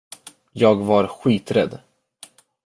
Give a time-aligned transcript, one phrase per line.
[0.51, 1.79] Jag var skiträdd!